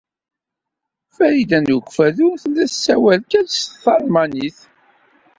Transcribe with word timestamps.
Farida 1.15 1.57
n 1.59 1.67
Ukeffadu 1.77 2.27
tella 2.41 2.65
tessawal 2.71 3.21
kan 3.31 3.47
s 3.49 3.57
talmanit. 3.83 4.57